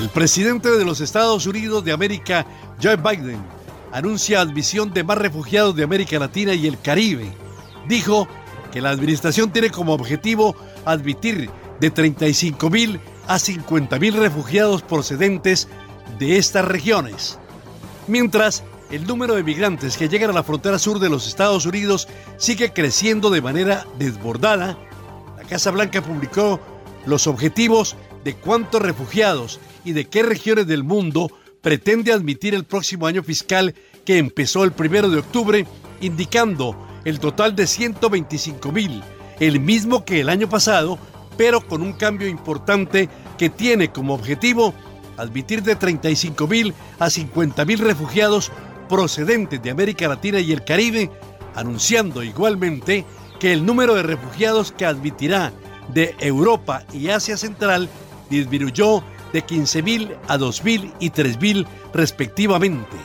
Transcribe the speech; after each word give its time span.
El 0.00 0.08
presidente 0.08 0.70
de 0.70 0.86
los 0.86 1.02
Estados 1.02 1.46
Unidos 1.46 1.84
de 1.84 1.92
América, 1.92 2.46
Joe 2.82 2.96
Biden, 2.96 3.44
anuncia 3.92 4.40
admisión 4.40 4.94
de 4.94 5.04
más 5.04 5.18
refugiados 5.18 5.76
de 5.76 5.84
América 5.84 6.18
Latina 6.18 6.54
y 6.54 6.66
el 6.66 6.80
Caribe. 6.80 7.30
Dijo 7.86 8.26
que 8.72 8.80
la 8.80 8.88
administración 8.88 9.52
tiene 9.52 9.68
como 9.68 9.92
objetivo 9.92 10.56
admitir 10.86 11.50
de 11.80 11.90
35 11.90 12.70
mil 12.70 12.98
a 13.28 13.38
50 13.38 13.98
mil 13.98 14.14
refugiados 14.14 14.80
procedentes 14.80 15.68
de 16.18 16.38
estas 16.38 16.64
regiones. 16.64 17.38
Mientras, 18.06 18.64
el 18.90 19.06
número 19.06 19.34
de 19.34 19.42
migrantes 19.42 19.98
que 19.98 20.08
llegan 20.08 20.30
a 20.30 20.32
la 20.32 20.44
frontera 20.44 20.78
sur 20.78 20.98
de 20.98 21.10
los 21.10 21.28
Estados 21.28 21.66
Unidos 21.66 22.08
sigue 22.38 22.72
creciendo 22.72 23.28
de 23.28 23.42
manera 23.42 23.86
desbordada, 23.98 24.78
la 25.36 25.44
Casa 25.44 25.70
Blanca 25.70 26.00
publicó 26.00 26.58
los 27.04 27.26
objetivos 27.26 27.96
de 28.24 28.34
cuántos 28.34 28.82
refugiados 28.82 29.60
y 29.84 29.92
de 29.92 30.06
qué 30.06 30.22
regiones 30.22 30.66
del 30.66 30.84
mundo 30.84 31.30
pretende 31.62 32.12
admitir 32.12 32.54
el 32.54 32.64
próximo 32.64 33.06
año 33.06 33.22
fiscal 33.22 33.74
que 34.04 34.18
empezó 34.18 34.64
el 34.64 34.72
primero 34.72 35.08
de 35.08 35.18
octubre, 35.18 35.66
indicando 36.00 36.76
el 37.04 37.20
total 37.20 37.54
de 37.54 37.66
125 37.66 38.72
mil, 38.72 39.02
el 39.38 39.60
mismo 39.60 40.04
que 40.04 40.20
el 40.20 40.28
año 40.28 40.48
pasado, 40.48 40.98
pero 41.36 41.66
con 41.66 41.82
un 41.82 41.92
cambio 41.92 42.28
importante 42.28 43.08
que 43.38 43.50
tiene 43.50 43.90
como 43.90 44.14
objetivo 44.14 44.74
admitir 45.16 45.62
de 45.62 45.76
35 45.76 46.46
mil 46.46 46.74
a 46.98 47.10
50 47.10 47.64
mil 47.64 47.78
refugiados 47.78 48.50
procedentes 48.88 49.62
de 49.62 49.70
América 49.70 50.08
Latina 50.08 50.40
y 50.40 50.52
el 50.52 50.64
Caribe, 50.64 51.10
anunciando 51.54 52.22
igualmente 52.22 53.04
que 53.38 53.52
el 53.52 53.64
número 53.64 53.94
de 53.94 54.02
refugiados 54.02 54.72
que 54.72 54.84
admitirá 54.84 55.52
de 55.88 56.14
Europa 56.20 56.84
y 56.92 57.08
Asia 57.08 57.36
Central 57.36 57.88
disminuyó 58.30 59.02
de 59.32 59.44
15.000 59.44 60.16
a 60.28 60.38
2.000 60.38 60.94
y 61.00 61.10
3.000 61.10 61.66
respectivamente. 61.92 62.96